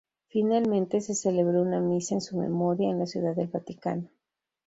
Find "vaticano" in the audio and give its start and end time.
3.49-4.09